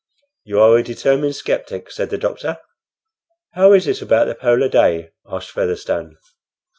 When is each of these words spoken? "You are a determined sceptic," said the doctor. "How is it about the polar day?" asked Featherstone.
"You 0.45 0.59
are 0.61 0.77
a 0.77 0.83
determined 0.83 1.35
sceptic," 1.35 1.91
said 1.91 2.09
the 2.09 2.17
doctor. 2.17 2.57
"How 3.51 3.73
is 3.73 3.85
it 3.85 4.01
about 4.01 4.25
the 4.25 4.33
polar 4.33 4.67
day?" 4.67 5.11
asked 5.27 5.51
Featherstone. 5.51 6.17